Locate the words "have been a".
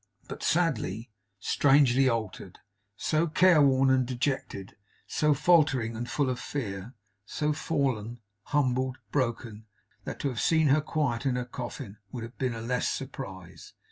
12.23-12.61